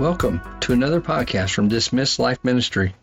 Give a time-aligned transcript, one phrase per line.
[0.00, 2.94] Welcome to another podcast from Dismiss Life Ministry.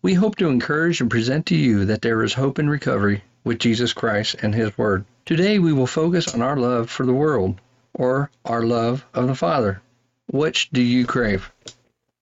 [0.00, 3.58] We hope to encourage and present to you that there is hope and recovery with
[3.58, 5.04] Jesus Christ and His Word.
[5.26, 7.60] Today we will focus on our love for the world,
[7.92, 9.82] or our love of the Father.
[10.30, 11.52] Which do you crave?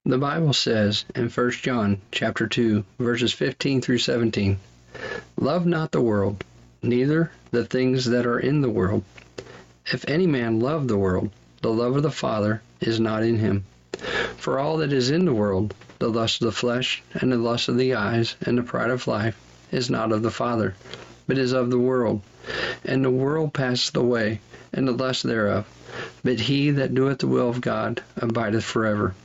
[0.04, 4.58] The Bible says in 1 John chapter 2, verses 15 through 17,
[5.36, 6.42] Love not the world,
[6.82, 9.04] neither the things that are in the world.
[9.92, 11.30] If any man love the world,
[11.62, 13.64] the love of the Father is not in him.
[14.46, 17.68] For all that is in the world, the lust of the flesh, and the lust
[17.68, 19.36] of the eyes, and the pride of life,
[19.72, 20.76] is not of the Father,
[21.26, 22.22] but is of the world.
[22.84, 24.38] And the world passeth away,
[24.72, 25.66] and the lust thereof.
[26.22, 29.16] But he that doeth the will of God abideth forever.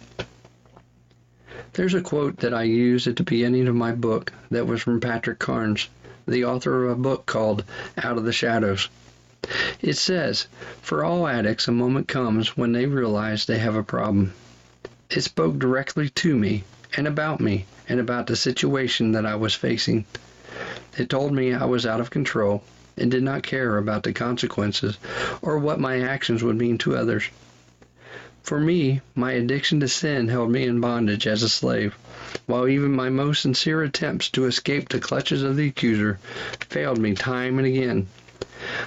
[1.74, 5.00] There's a quote that I use at the beginning of my book that was from
[5.00, 5.88] Patrick Carnes,
[6.28, 7.64] the author of a book called
[7.96, 8.90] Out of the Shadows.
[9.82, 10.48] It says,
[10.82, 14.34] For all addicts, a moment comes when they realize they have a problem.
[15.14, 16.64] It spoke directly to me
[16.96, 20.06] and about me and about the situation that I was facing.
[20.98, 22.64] It told me I was out of control
[22.96, 24.98] and did not care about the consequences
[25.42, 27.26] or what my actions would mean to others.
[28.42, 31.94] For me, my addiction to sin held me in bondage as a slave,
[32.46, 36.20] while even my most sincere attempts to escape the clutches of the accuser
[36.70, 38.08] failed me time and again.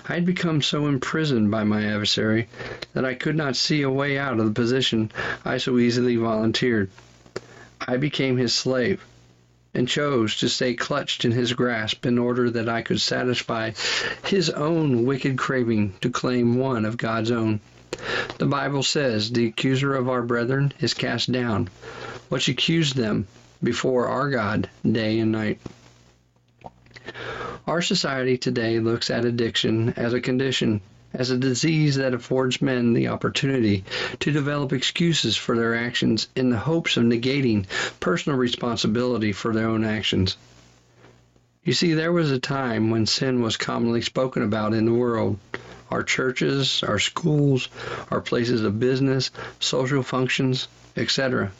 [0.08, 2.48] I had become so imprisoned by my adversary
[2.94, 5.12] that I could not see a way out of the position
[5.44, 6.90] I so easily volunteered.
[7.80, 9.04] I became his slave
[9.72, 13.70] and chose to stay clutched in his grasp in order that I could satisfy
[14.26, 17.60] his own wicked craving to claim one of God's own.
[18.38, 21.70] The Bible says the accuser of our brethren is cast down,
[22.30, 23.28] which accused them
[23.62, 25.60] before our God day and night.
[27.66, 30.82] Our society today looks at addiction as a condition,
[31.14, 33.84] as a disease that affords men the opportunity
[34.20, 37.64] to develop excuses for their actions in the hopes of negating
[38.00, 40.36] personal responsibility for their own actions.
[41.62, 45.38] You see, there was a time when sin was commonly spoken about in the world.
[45.90, 47.70] Our churches, our schools,
[48.10, 51.50] our places of business, social functions, etc.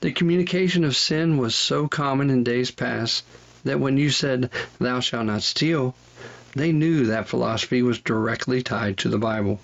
[0.00, 3.22] The communication of sin was so common in days past
[3.64, 5.94] that when you said, Thou shalt not steal,
[6.54, 9.60] they knew that philosophy was directly tied to the Bible.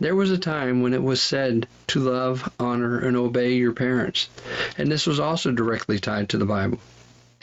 [0.00, 4.28] There was a time when it was said to love, honor, and obey your parents,
[4.78, 6.78] and this was also directly tied to the Bible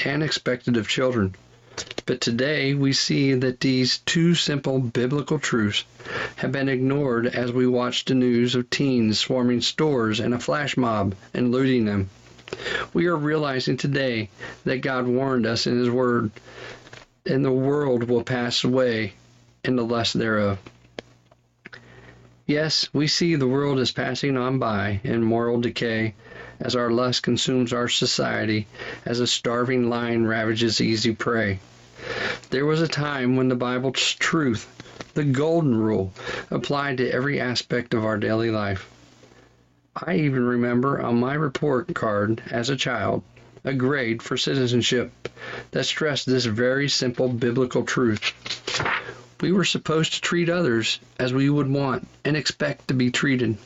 [0.03, 1.35] and expected of children.
[2.05, 5.85] But today we see that these two simple biblical truths
[6.35, 10.75] have been ignored as we watch the news of teens swarming stores in a flash
[10.75, 12.09] mob and looting them.
[12.93, 14.29] We are realizing today
[14.65, 16.31] that God warned us in His Word,
[17.25, 19.13] and the world will pass away
[19.63, 20.57] and the lust thereof.
[22.45, 26.13] Yes, we see the world is passing on by in moral decay
[26.59, 28.67] as our lust consumes our society,
[29.05, 31.59] as a starving lion ravages easy prey.
[32.49, 34.67] There was a time when the Bible's truth,
[35.13, 36.11] the golden rule,
[36.49, 38.90] applied to every aspect of our daily life.
[39.93, 43.23] I even remember on my report card as a child
[43.65, 45.11] a grade for citizenship
[45.71, 48.31] that stressed this very simple biblical truth.
[49.41, 53.57] We were supposed to treat others as we would want and expect to be treated.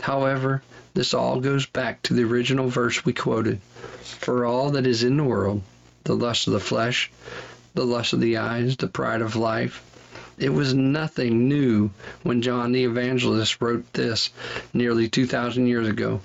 [0.00, 0.62] However,
[0.94, 3.60] this all goes back to the original verse we quoted
[4.02, 5.62] For all that is in the world,
[6.04, 7.10] the lust of the flesh,
[7.74, 9.82] the lust of the eyes, the pride of life,
[10.38, 11.90] it was nothing new
[12.22, 14.30] when John the Evangelist wrote this
[14.72, 16.20] nearly 2,000 years ago.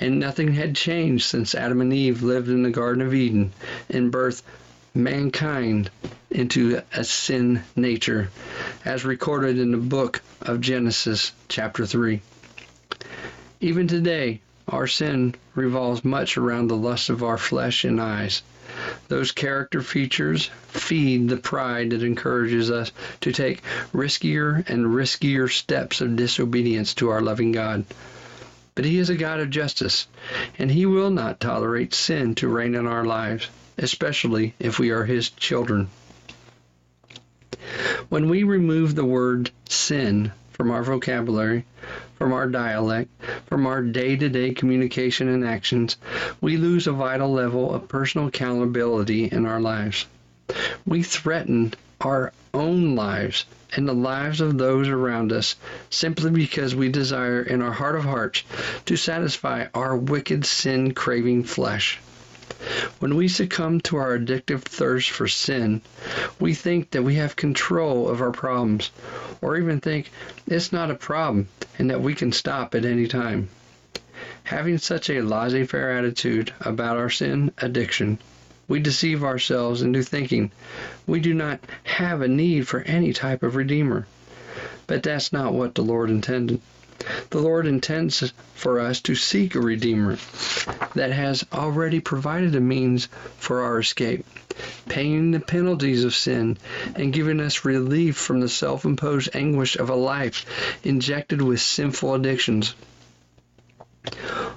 [0.00, 3.52] And nothing had changed since Adam and Eve lived in the Garden of Eden
[3.88, 4.42] and birthed
[4.94, 5.90] mankind
[6.30, 8.28] into a sin nature,
[8.84, 12.20] as recorded in the book of Genesis, chapter 3.
[13.60, 18.42] Even today, our sin revolves much around the lust of our flesh and eyes.
[19.08, 22.92] Those character features feed the pride that encourages us
[23.22, 27.84] to take riskier and riskier steps of disobedience to our loving God.
[28.74, 30.06] But He is a God of justice,
[30.58, 33.48] and He will not tolerate sin to reign in our lives,
[33.78, 35.88] especially if we are His children.
[38.08, 41.64] When we remove the word sin from our vocabulary,
[42.18, 43.08] from our dialect,
[43.46, 45.96] from our day to day communication and actions,
[46.40, 50.04] we lose a vital level of personal accountability in our lives.
[50.84, 53.44] We threaten our own lives
[53.76, 55.54] and the lives of those around us
[55.90, 58.42] simply because we desire in our heart of hearts
[58.86, 62.00] to satisfy our wicked sin craving flesh.
[63.00, 65.82] When we succumb to our addictive thirst for sin,
[66.40, 68.90] we think that we have control of our problems,
[69.40, 70.10] or even think
[70.46, 71.48] it's not a problem
[71.78, 73.48] and that we can stop at any time.
[74.44, 78.18] Having such a laissez faire attitude about our sin addiction,
[78.66, 80.50] we deceive ourselves into thinking
[81.06, 84.06] we do not have a need for any type of Redeemer.
[84.86, 86.60] But that's not what the Lord intended.
[87.30, 90.18] The Lord intends for us to seek a Redeemer
[90.94, 94.26] that has already provided a means for our escape,
[94.88, 96.58] paying the penalties of sin
[96.96, 100.44] and giving us relief from the self imposed anguish of a life
[100.82, 102.74] injected with sinful addictions.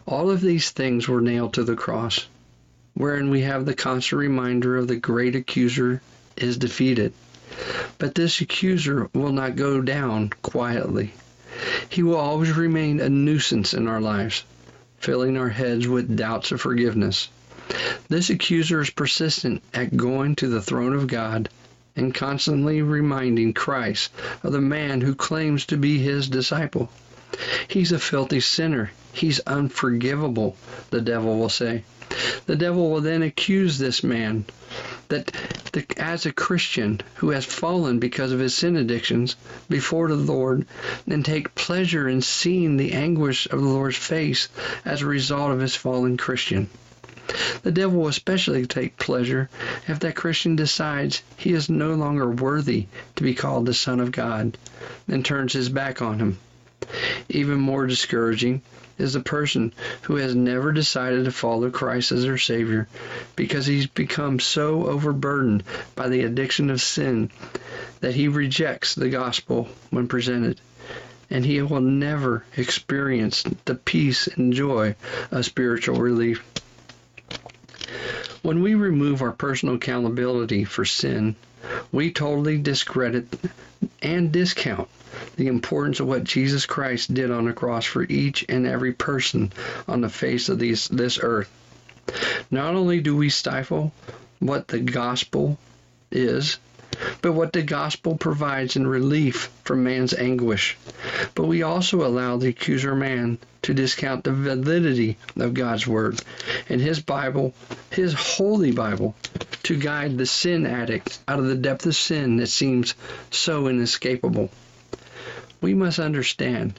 [0.07, 2.25] All of these things were nailed to the cross,
[2.95, 6.01] wherein we have the constant reminder of the great accuser
[6.37, 7.13] is defeated.
[7.99, 11.13] But this accuser will not go down quietly.
[11.89, 14.43] He will always remain a nuisance in our lives,
[14.97, 17.29] filling our heads with doubts of forgiveness.
[18.09, 21.49] This accuser is persistent at going to the throne of God
[21.95, 24.11] and constantly reminding Christ
[24.41, 26.89] of the man who claims to be his disciple.
[27.67, 28.89] He's a filthy sinner.
[29.13, 30.57] He's unforgivable,
[30.89, 31.83] the devil will say.
[32.45, 34.43] The devil will then accuse this man
[35.07, 35.31] that
[35.71, 39.37] the, as a Christian who has fallen because of his sin addictions
[39.69, 40.65] before the Lord
[41.07, 44.49] and take pleasure in seeing the anguish of the Lord's face
[44.83, 46.69] as a result of his fallen Christian.
[47.63, 49.49] The devil will especially take pleasure
[49.87, 54.11] if that Christian decides he is no longer worthy to be called the Son of
[54.11, 54.57] God
[55.07, 56.39] and turns his back on him.
[57.30, 58.62] Even more discouraging
[58.98, 59.74] is the person
[60.04, 62.88] who has never decided to follow Christ as their Savior
[63.36, 65.63] because he's become so overburdened
[65.95, 67.30] by the addiction of sin
[68.00, 70.60] that he rejects the gospel when presented.
[71.30, 74.95] And he will never experience the peace and joy
[75.31, 76.44] of spiritual relief.
[78.42, 81.36] When we remove our personal accountability for sin,
[81.92, 83.28] we totally discredit
[84.01, 84.89] and discount
[85.36, 89.51] the importance of what Jesus Christ did on the cross for each and every person
[89.88, 91.50] on the face of these, this earth.
[92.50, 93.94] Not only do we stifle
[94.39, 95.57] what the gospel
[96.12, 96.57] is,
[97.22, 100.78] but what the gospel provides in relief from man's anguish.
[101.36, 106.22] But we also allow the accuser man to discount the validity of God's word
[106.68, 107.54] and his Bible,
[107.92, 109.16] his holy Bible,
[109.63, 112.94] to guide the sin addict out of the depth of sin that seems
[113.30, 114.50] so inescapable.
[115.61, 116.73] We must understand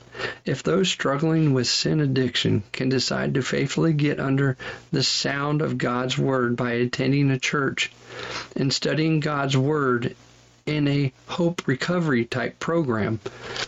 [0.44, 4.56] if those struggling with sin addiction can decide to faithfully get under
[4.90, 7.93] the sound of God's Word by attending a church
[8.56, 10.17] and studying God's Word
[10.67, 13.20] in a hope recovery type program,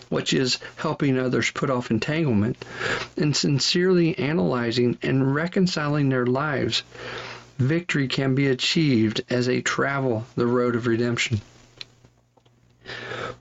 [0.09, 2.65] which is helping others put off entanglement,
[3.17, 6.83] and sincerely analyzing and reconciling their lives,
[7.59, 11.41] victory can be achieved as they travel the road of redemption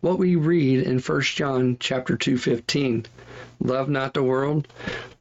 [0.03, 3.05] what we read in 1 John chapter 2:15,
[3.61, 4.67] love not the world,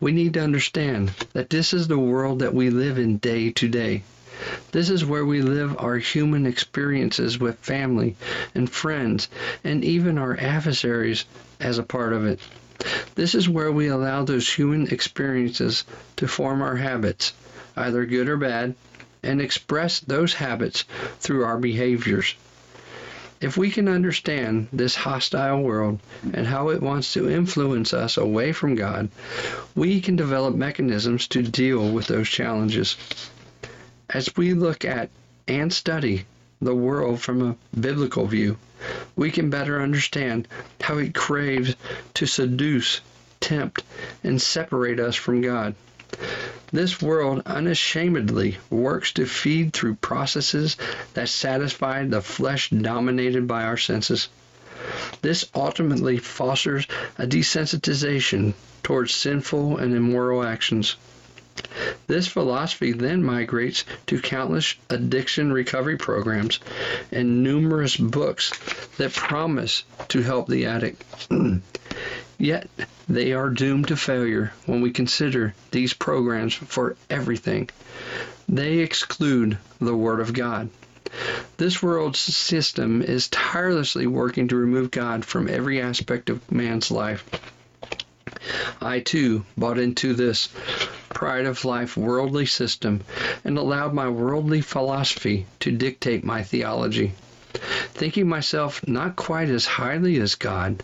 [0.01, 3.69] we need to understand that this is the world that we live in day to
[3.69, 4.03] day.
[4.73, 8.17] This is where we live our human experiences with family
[8.57, 9.29] and friends
[9.63, 11.27] and even our adversaries
[11.61, 12.41] as a part of it.
[13.15, 15.85] This is where we allow those human experiences
[16.17, 17.35] to form our habits,
[17.77, 18.75] either good or bad,
[19.23, 20.83] and express those habits
[21.21, 22.35] through our behaviors.
[23.43, 25.99] If we can understand this hostile world
[26.33, 29.09] and how it wants to influence us away from God,
[29.75, 32.97] we can develop mechanisms to deal with those challenges.
[34.09, 35.11] As we look at
[35.49, 36.25] and study
[36.61, 38.59] the world from a biblical view,
[39.17, 40.47] we can better understand
[40.81, 41.75] how it craves
[42.15, 43.01] to seduce,
[43.41, 43.83] tempt,
[44.23, 45.75] and separate us from God.
[46.75, 50.79] This world unashamedly works to feed through processes
[51.13, 54.29] that satisfy the flesh dominated by our senses.
[55.21, 56.87] This ultimately fosters
[57.19, 60.97] a desensitization towards sinful and immoral actions.
[62.07, 66.59] This philosophy then migrates to countless addiction recovery programs
[67.11, 68.51] and numerous books
[68.97, 71.05] that promise to help the addict.
[72.43, 72.69] Yet
[73.09, 77.71] they are doomed to failure when we consider these programs for everything.
[78.49, 80.69] They exclude the Word of God.
[81.59, 87.25] This world's system is tirelessly working to remove God from every aspect of man's life.
[88.81, 90.49] I too bought into this
[91.15, 93.03] pride of life worldly system
[93.45, 97.13] and allowed my worldly philosophy to dictate my theology.
[97.95, 100.83] Thinking myself not quite as highly as God,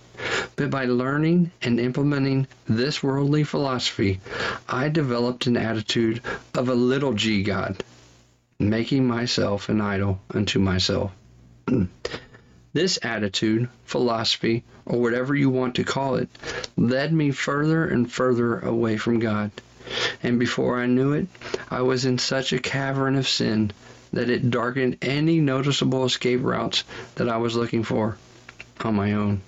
[0.57, 4.21] but by learning and implementing this worldly philosophy,
[4.69, 6.21] I developed an attitude
[6.55, 7.83] of a little g God,
[8.59, 11.13] making myself an idol unto myself.
[12.73, 16.29] this attitude, philosophy, or whatever you want to call it,
[16.77, 19.51] led me further and further away from God.
[20.23, 21.29] and before I knew it,
[21.71, 23.73] I was in such a cavern of sin
[24.13, 28.17] that it darkened any noticeable escape routes that I was looking for
[28.81, 29.43] on my own.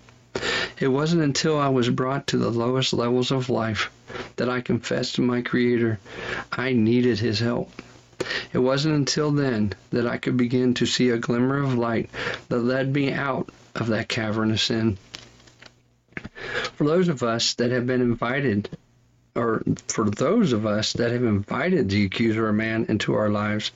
[0.79, 3.91] It wasn't until I was brought to the lowest levels of life
[4.37, 5.99] that I confessed to my Creator
[6.53, 7.83] I needed His help.
[8.53, 12.11] It wasn't until then that I could begin to see a glimmer of light
[12.49, 14.99] that led me out of that cavern of sin.
[16.77, 18.69] For those of us that have been invited
[19.35, 23.71] or for those of us that have invited the accuser of man into our lives,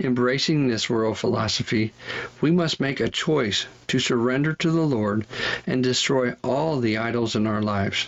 [0.00, 1.92] embracing this world philosophy,
[2.40, 5.26] we must make a choice to surrender to the Lord
[5.66, 8.06] and destroy all the idols in our lives.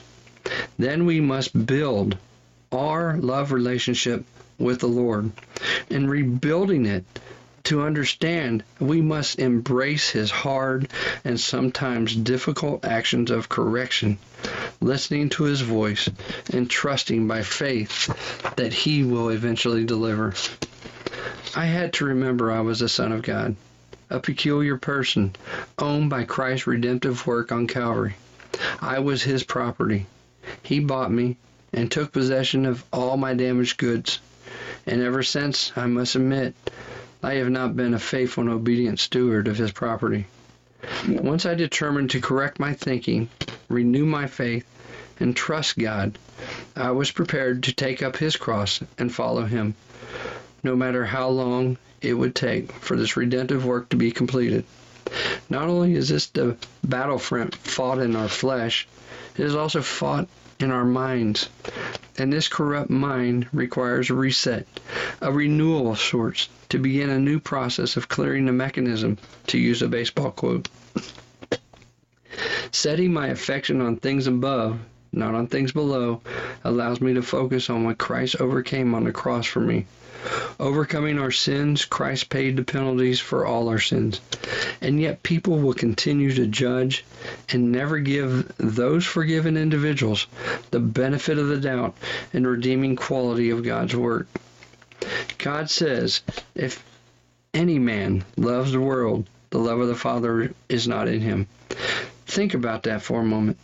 [0.78, 2.16] Then we must build
[2.72, 4.24] our love relationship
[4.58, 5.30] with the Lord
[5.90, 7.04] and rebuilding it
[7.66, 10.88] to understand we must embrace his hard
[11.24, 14.18] and sometimes difficult actions of correction,
[14.80, 16.08] listening to his voice
[16.52, 18.06] and trusting by faith
[18.56, 20.34] that he will eventually deliver.
[21.54, 23.56] I had to remember I was a son of God,
[24.10, 25.34] a peculiar person,
[25.78, 28.14] owned by Christ's redemptive work on Calvary.
[28.80, 30.06] I was his property.
[30.62, 31.36] He bought me
[31.72, 34.18] and took possession of all my damaged goods.
[34.86, 36.54] And ever since, I must admit,
[37.22, 40.26] I have not been a faithful and obedient steward of his property.
[41.08, 43.28] Once I determined to correct my thinking,
[43.68, 44.64] renew my faith,
[45.18, 46.16] and trust God,
[46.76, 49.74] I was prepared to take up his cross and follow him,
[50.62, 54.64] no matter how long it would take for this redemptive work to be completed.
[55.50, 58.88] Not only is this the battlefront fought in our flesh,
[59.36, 60.28] it is also fought
[60.58, 61.48] in our minds.
[62.18, 64.66] And this corrupt mind requires a reset,
[65.20, 69.82] a renewal of sorts, to begin a new process of clearing the mechanism, to use
[69.82, 70.68] a baseball quote.
[72.72, 74.78] Setting my affection on things above,
[75.12, 76.20] not on things below,
[76.64, 79.86] allows me to focus on what Christ overcame on the cross for me.
[80.58, 84.20] Overcoming our sins, Christ paid the penalties for all our sins.
[84.80, 87.04] And yet people will continue to judge
[87.50, 90.26] and never give those forgiven individuals
[90.70, 91.94] the benefit of the doubt
[92.32, 94.28] and redeeming quality of God's work.
[95.38, 96.22] God says,
[96.54, 96.82] if
[97.52, 101.46] any man loves the world, the love of the Father is not in him.
[102.26, 103.58] Think about that for a moment.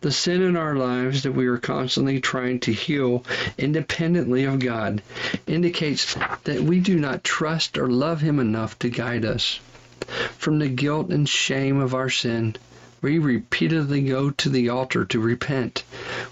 [0.00, 3.24] The sin in our lives that we are constantly trying to heal
[3.58, 5.02] independently of God
[5.48, 6.14] indicates
[6.44, 9.58] that we do not trust or love Him enough to guide us.
[10.38, 12.54] From the guilt and shame of our sin,
[13.02, 15.82] we repeatedly go to the altar to repent.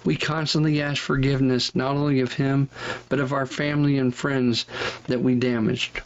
[0.05, 2.69] We constantly ask forgiveness not only of Him,
[3.09, 4.65] but of our family and friends
[5.09, 6.03] that we damaged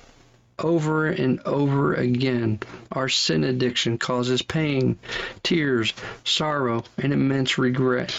[0.61, 2.61] over and over again.
[2.93, 4.99] Our sin addiction causes pain,
[5.43, 5.93] tears,
[6.25, 8.11] sorrow, and immense regret.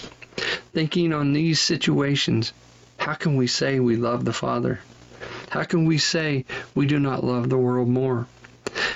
[0.74, 2.54] Thinking on these situations,
[2.98, 4.80] how can we say we love the Father?
[5.50, 6.46] How can we say
[6.76, 8.28] we do not love the world more?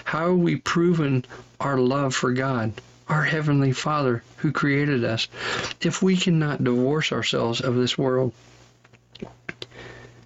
[0.03, 1.25] How are we proven
[1.59, 2.73] our love for God,
[3.09, 5.27] our Heavenly Father who created us,
[5.81, 8.31] if we cannot divorce ourselves of this world?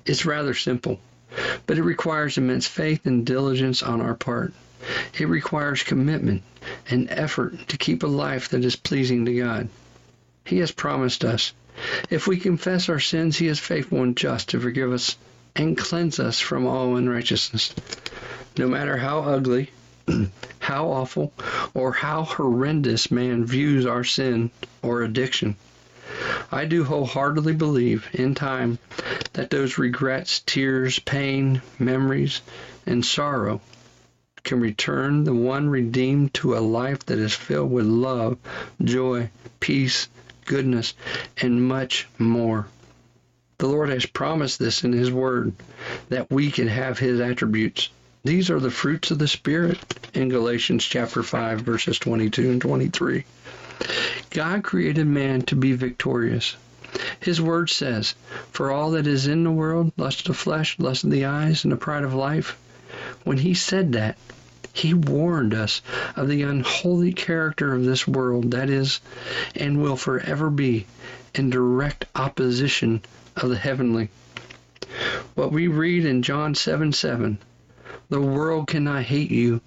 [0.05, 0.99] It's rather simple
[1.69, 4.51] but it requires immense faith and diligence on our part.
[5.19, 6.41] It requires commitment
[6.89, 9.69] and effort to keep a life that is pleasing to God.
[10.43, 11.53] He has promised us,
[12.09, 15.15] if we confess our sins, He is faithful and just to forgive us
[15.55, 17.75] and cleanse us from all unrighteousness.
[18.57, 19.69] No matter how ugly,
[20.57, 21.33] how awful,
[21.75, 24.49] or how horrendous man views our sin
[24.81, 25.55] or addiction,
[26.51, 28.79] I do wholeheartedly believe in time
[29.33, 32.41] that those regrets, tears, pain, memories,
[32.85, 33.61] and sorrow
[34.43, 38.37] can return the one redeemed to a life that is filled with love,
[38.83, 40.07] joy, peace,
[40.45, 40.93] goodness,
[41.37, 42.67] and much more.
[43.59, 45.53] The Lord has promised this in His Word
[46.09, 47.89] that we can have His attributes.
[48.23, 49.79] These are the fruits of the Spirit
[50.13, 53.25] in Galatians chapter 5, verses 22 and 23.
[54.31, 56.55] God created man to be victorious.
[57.19, 58.15] His word says,
[58.51, 61.63] For all that is in the world, lust of the flesh, lust of the eyes,
[61.63, 62.57] and the pride of life.
[63.23, 64.17] When he said that,
[64.73, 65.81] he warned us
[66.15, 68.99] of the unholy character of this world that is
[69.55, 70.85] and will forever be
[71.35, 73.01] in direct opposition
[73.35, 74.09] of the heavenly.
[75.35, 77.37] What we read in John 7 7
[78.09, 79.61] The world cannot hate you,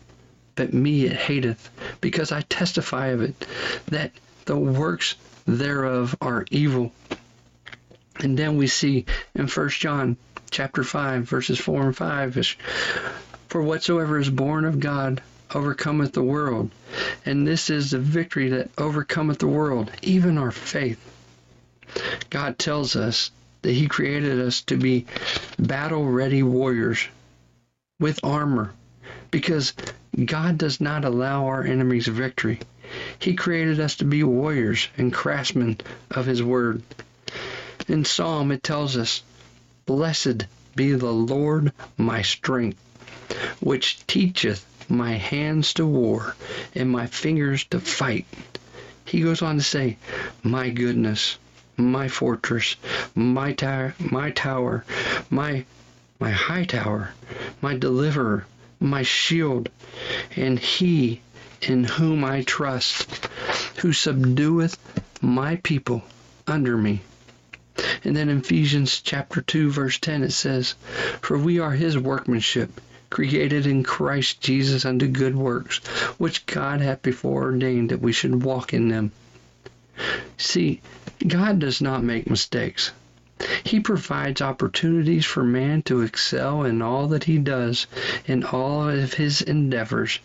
[0.55, 1.71] but me it hateth,
[2.03, 3.47] because I testify of it,
[3.87, 4.13] that
[4.45, 5.15] the works
[5.47, 6.93] thereof are evil.
[8.21, 10.19] And then we see in First John
[10.51, 12.49] chapter 5, verses 4 and 5, is
[13.49, 15.23] For whatsoever is born of God
[15.55, 16.71] overcometh the world,
[17.25, 21.01] and this is the victory that overcometh the world, even our faith.
[22.31, 23.31] God tells us
[23.63, 25.07] that He created us to be
[25.59, 27.07] battle ready warriors
[28.01, 28.73] with armor
[29.31, 29.73] because
[30.25, 32.61] God does not allow our enemies victory.
[33.19, 35.79] He created us to be warriors and craftsmen
[36.11, 36.83] of His Word.
[37.89, 39.23] In Psalm, it tells us,
[39.87, 42.79] Blessed be the Lord my strength,
[43.61, 46.37] which teacheth my hands to war
[46.75, 48.27] and my fingers to fight.
[49.07, 49.97] He goes on to say,
[50.43, 51.39] My goodness,
[51.77, 52.77] my fortress,
[53.15, 54.85] my tower, my tower,
[55.31, 55.65] my
[56.21, 57.11] my high tower,
[57.61, 58.47] my deliverer,
[58.83, 59.69] my shield,
[60.37, 61.21] and he
[61.63, 63.29] in whom I trust,
[63.79, 64.77] who subdueth
[65.21, 66.03] my people
[66.47, 67.03] under me.
[68.05, 70.75] And then Ephesians chapter 2 verse 10 it says,
[71.21, 75.79] For we are his workmanship, created in Christ Jesus unto good works,
[76.19, 79.13] which God hath before ordained that we should walk in them.
[80.37, 80.81] See,
[81.27, 82.91] God does not make mistakes.
[83.65, 87.87] He provides opportunities for man to excel in all that he does,
[88.27, 90.19] in all of his endeavors.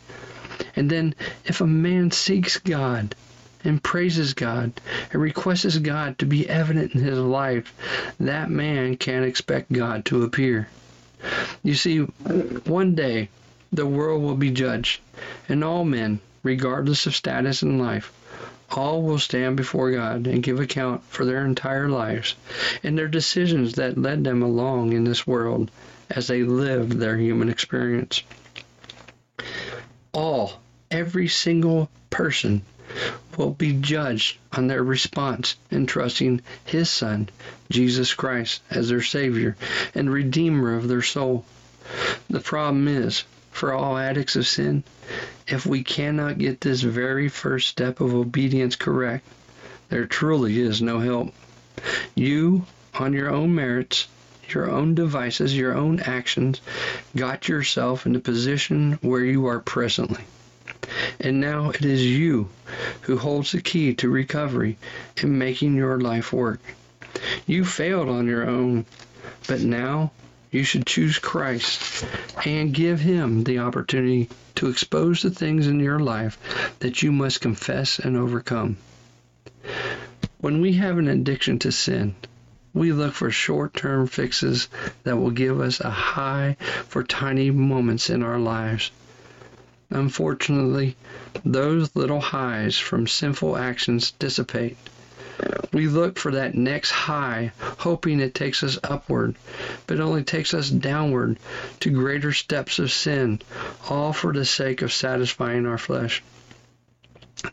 [0.76, 3.16] And then, if a man seeks God,
[3.64, 4.72] and praises God
[5.12, 7.74] and requests God to be evident in his life,
[8.20, 10.68] that man can expect God to appear.
[11.64, 13.30] You see, one day
[13.74, 15.02] the world will be judged,
[15.50, 18.12] and all men, regardless of status in life,
[18.72, 22.36] all will stand before God and give account for their entire lives
[22.84, 25.72] and their decisions that led them along in this world
[26.10, 28.24] as they lived their human experience.
[30.14, 32.62] All, every single person
[33.38, 37.30] will be judged on their response in trusting His Son,
[37.70, 39.56] Jesus Christ, as their Savior
[39.94, 41.46] and Redeemer of their soul.
[42.30, 44.84] The problem is, for all addicts of sin,
[45.48, 49.26] if we cannot get this very first step of obedience correct,
[49.90, 51.34] there truly is no help.
[52.16, 54.08] You, on your own merits,
[54.50, 56.62] your own devices, your own actions,
[57.16, 60.24] got yourself in the position where you are presently.
[61.20, 62.50] And now it is you
[63.02, 64.78] who holds the key to recovery
[65.22, 66.62] and making your life work.
[67.46, 68.86] You failed on your own,
[69.48, 70.12] but now
[70.58, 72.04] you should choose Christ
[72.44, 76.40] and give Him the opportunity to expose the things in your life
[76.80, 78.78] that you must confess and overcome.
[80.40, 82.16] When we have an addiction to sin,
[82.74, 84.68] we look for short term fixes
[85.04, 88.90] that will give us a high for tiny moments in our lives.
[89.92, 90.96] Unfortunately,
[91.46, 94.76] those little highs from sinful actions dissipate.
[95.72, 99.36] We look for that next high, hoping it takes us upward,
[99.86, 101.38] but only takes us downward
[101.82, 103.42] to greater steps of sin,
[103.90, 106.24] all for the sake of satisfying our flesh.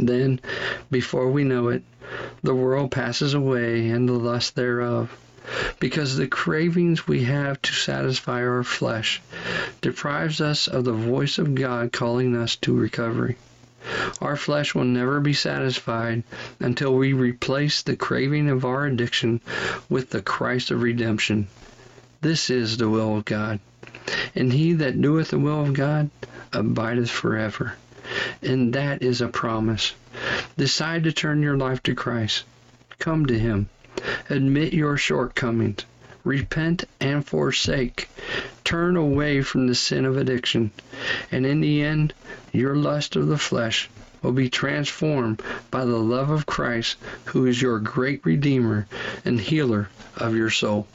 [0.00, 0.40] Then,
[0.90, 1.82] before we know it,
[2.42, 5.10] the world passes away and the lust thereof
[5.78, 9.20] because the cravings we have to satisfy our flesh
[9.82, 13.36] deprives us of the voice of God calling us to recovery.
[14.20, 16.22] Our flesh will never be satisfied
[16.60, 19.40] until we replace the craving of our addiction
[19.88, 21.48] with the Christ of redemption.
[22.20, 23.60] This is the will of God.
[24.34, 26.10] And he that doeth the will of God
[26.52, 27.74] abideth forever.
[28.42, 29.92] And that is a promise.
[30.56, 32.44] Decide to turn your life to Christ.
[32.98, 33.68] Come to him.
[34.30, 35.84] Admit your shortcomings.
[36.24, 38.08] Repent and forsake.
[38.64, 40.70] Turn away from the sin of addiction.
[41.30, 42.14] And in the end,
[42.54, 43.90] your lust of the flesh
[44.22, 48.86] will be transformed by the love of Christ, who is your great Redeemer
[49.24, 50.86] and healer of your soul.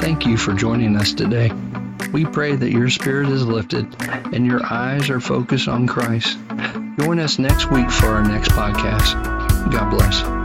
[0.00, 1.50] Thank you for joining us today.
[2.12, 3.94] We pray that your spirit is lifted
[4.32, 6.38] and your eyes are focused on Christ.
[6.98, 9.70] Join us next week for our next podcast.
[9.70, 10.35] God bless.